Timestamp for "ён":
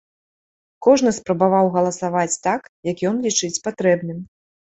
3.13-3.19